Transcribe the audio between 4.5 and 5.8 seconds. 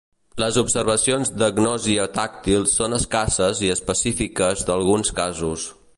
d"alguns casos.